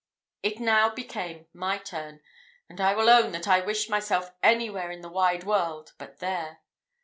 [0.41, 2.21] It now became my turn;
[2.67, 6.61] and I will own that I wished myself anywhere in the wide world but there.